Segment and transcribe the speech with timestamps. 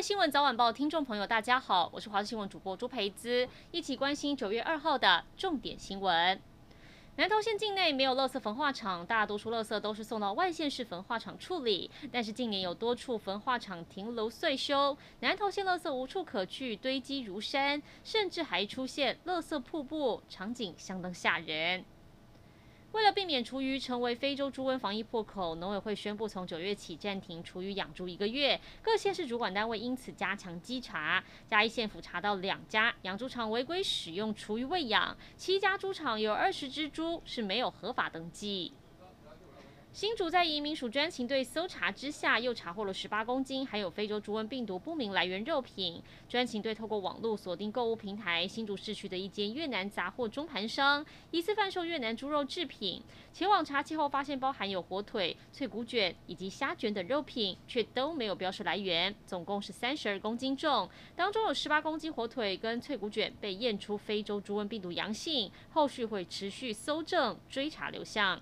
[0.00, 6.40] 新闻早晚报听众朋友，大家好，我是华视新闻主播朱培姿，一起关心九月二号的重点新闻。
[7.16, 11.90] 南投县境内没有垃圾焚化厂，大多数垃圾都是送到外县市焚化厂处理。
[12.10, 21.84] 但是近年有多处焚化厂停楼岁修，南投县垃圾无处可去，堆积如山，甚至还出现垃圾瀑布，场景相当吓人。
[22.92, 28.60] 为了避免厨余成为非洲猪瘟防疫破口，农委会宣布从九月起暂停厨余养猪一个月。
[28.82, 31.22] 各县市主管单位因此加强稽查。
[31.46, 38.72] 嘉义县府查到两家养猪场违规使用厨余喂养，七家猪场有二十只猪是没有合法登记。
[39.92, 46.00] 新竹在移民署专勤队搜查之下，又查获了十八公斤含有非洲猪瘟病毒不明来源肉品。
[46.28, 53.02] 专勤队透过网络锁定购物平台，新竹市区的一间越南杂货中盘商，疑似贩售越南猪肉制品。
[53.32, 60.88] 前往查缉后，发现包含有火腿、脆骨卷以及虾卷等肉品，却都没有标示来源，总共是三十二公斤重。
[61.16, 68.40] 当中有十八公斤火腿跟脆骨卷被验出非洲猪瘟病毒阳性，后续会持续搜证追查流向。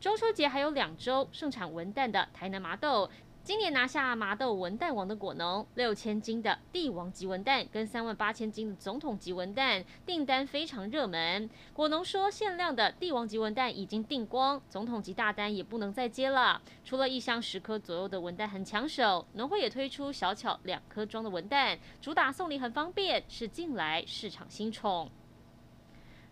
[0.00, 3.10] 中秋节还有两周，盛产文旦的台南麻豆，
[3.42, 11.50] 今年拿下麻豆文旦王的果农，六千斤的帝王级文旦跟三万八千斤的总统级文旦订单非常热门。
[11.72, 16.62] 果农说，限量的帝王级文旦已经订光，总统级大单也不能再接了。
[16.84, 25.10] 除了一箱十颗左右的文旦很抢手，农会也推出小巧两颗装的文旦，主打送礼很方便，是近来市场新宠。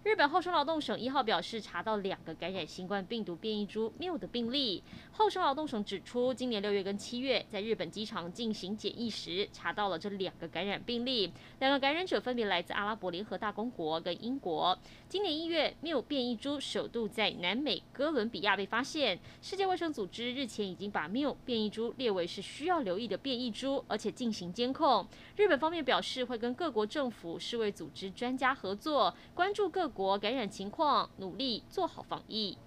[0.07, 4.85] 日本厚生劳动省一号表示，查到两个感染新冠病毒变异株 Mu 的病例。
[5.11, 11.33] 厚生劳动省指出，今年六月跟七月，在日本机场进行检疫时，查到了这两个感染病例。
[11.59, 14.79] 两个感染者分别来自阿拉伯联合大公国跟英国。
[15.09, 19.19] 今年一月，Mu 变异株首度在南美哥伦比亚被发现。
[19.43, 25.05] 世界卫生组织日前已经把 Mu 变异株列为是需要留意的变异株，而且进行监控。
[25.34, 32.59] 日本方面表示，会跟各国政府、世卫组织专家合作，关注各国感染情况，努力做好防疫。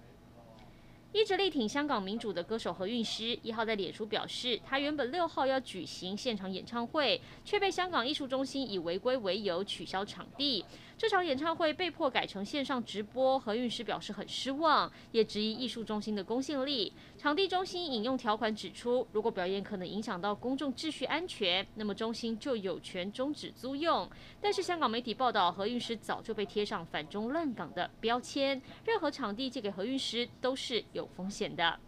[1.12, 10.64] 一直力挺香港民主的歌手何韵诗一号在脸书表示，他原本六号要举行现场演唱会，却被香港艺术中心以违规为由取消场地。
[11.00, 16.92] 这场演唱会被迫改成线上直播，何韵诗表示很失望，也质疑艺术中心的公信力。
[17.16, 24.06] 场地中心引用条款指出，如果表演可能影响到公众秩序安全，那么中心就有权终止租用。
[24.42, 31.80] 但是香港媒体报道，何韵诗早就被贴上反中乱港的标签，任何场地借给何韵诗都是有风险的。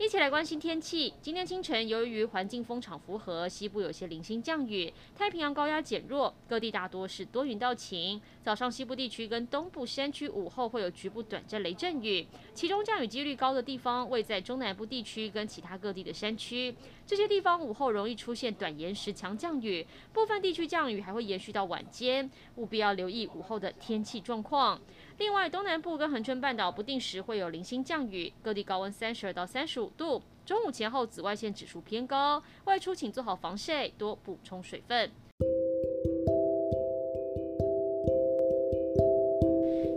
[0.00, 1.12] 一起来关心天气。
[1.20, 8.18] 今天清晨，由于环境风场符合，西部有些零星降雨，太平洋高压减弱，各地大多是多云到晴。
[8.42, 16.74] 早上西部地区跟东部山区午后会有局部短暂雷阵雨，其中降雨几率高的地方位在中南部地区跟其他各地的山区。
[17.06, 24.80] 这些地方午后容易出现短延时强降雨，部分地区降雨还会延续到晚间，务必要留意午后的天气状况。
[25.20, 30.22] 另外，东南部跟恒春半岛不定时会有零星降雨，各地高温三十二到三十五度。
[30.46, 35.10] 中午前后紫外线指数偏高，外出请做好防晒，多补充水分。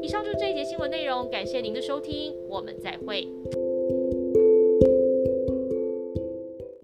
[0.02, 3.26] 以上就是这一节新闻内容，感谢您的收听，我们再会。